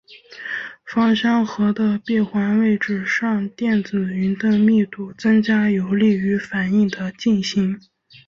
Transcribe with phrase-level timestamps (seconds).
[0.83, 7.79] 芳香核的闭环位置上电子云的密度增加有利于反应的进行。